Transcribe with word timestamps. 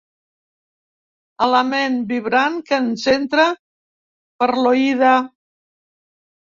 Element 1.49 1.99
vibrant 2.13 2.57
que 2.71 2.81
ens 2.85 3.07
entra 3.15 3.47
per 4.43 4.53
l'oïda. 4.63 5.17